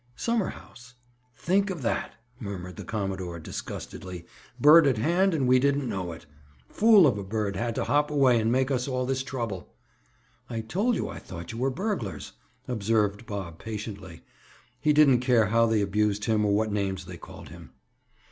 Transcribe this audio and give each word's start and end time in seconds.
"Summer 0.15 0.47
house." 0.49 0.95
"Think 1.37 1.69
of 1.69 1.83
that," 1.83 2.15
murmured 2.39 2.75
the 2.75 2.83
commodore, 2.83 3.37
disgustedly. 3.37 4.25
"Bird 4.59 4.87
at 4.87 4.97
hand, 4.97 5.35
and 5.35 5.47
we 5.47 5.59
didn't 5.59 5.87
know 5.87 6.11
it. 6.11 6.25
Fool 6.69 7.05
of 7.05 7.19
a 7.19 7.23
bird 7.23 7.55
had 7.55 7.75
to 7.75 7.83
hop 7.83 8.09
away 8.09 8.39
and 8.39 8.51
make 8.51 8.71
us 8.71 8.87
all 8.87 9.05
this 9.05 9.21
trouble!" 9.21 9.75
"I 10.49 10.61
told 10.61 10.95
you 10.95 11.07
I 11.07 11.19
thought 11.19 11.51
you 11.51 11.59
were 11.59 11.69
burglars," 11.69 12.31
observed 12.67 13.27
Bob 13.27 13.59
patiently. 13.59 14.21
He 14.79 14.91
didn't 14.91 15.19
care 15.19 15.45
how 15.45 15.67
they 15.67 15.81
abused 15.81 16.25
him 16.25 16.45
or 16.45 16.51
what 16.51 16.71
names 16.71 17.05
they 17.05 17.17
called 17.17 17.49
him. 17.49 17.69